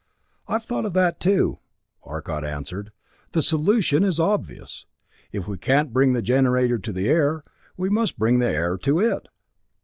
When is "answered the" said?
2.43-3.43